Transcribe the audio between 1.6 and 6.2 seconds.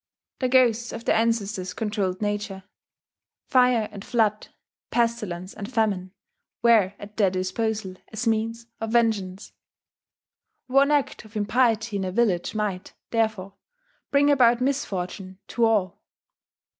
controlled nature; fire and flood, pestilence and famine